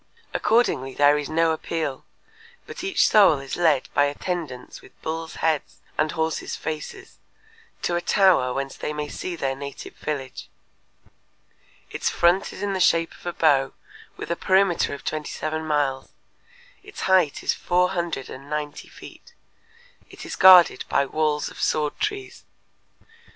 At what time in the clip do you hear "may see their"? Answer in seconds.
8.93-9.55